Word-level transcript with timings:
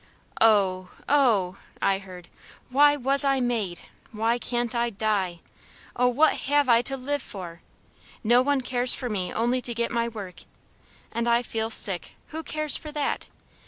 'Oh! 0.41 0.89
oh!' 1.07 1.57
I 1.79 1.99
heard, 1.99 2.27
'why 2.71 2.95
was 2.95 3.23
I 3.23 3.39
made? 3.39 3.81
why 4.11 4.39
can't 4.39 4.73
I 4.73 4.89
die? 4.89 5.41
Oh, 5.95 6.07
what 6.07 6.33
have 6.49 6.67
I 6.67 6.81
to 6.81 6.97
live 6.97 7.21
for? 7.21 7.61
No 8.23 8.41
one 8.41 8.61
cares 8.61 8.95
for 8.95 9.11
me 9.11 9.31
only 9.31 9.61
to 9.61 9.75
get 9.75 9.91
my 9.91 10.07
work. 10.07 10.41
And 11.11 11.27
I 11.27 11.43
feel 11.43 11.69
sick; 11.69 12.15
who 12.29 12.41
cares 12.41 12.75
for 12.77 12.91
that? 12.91 13.27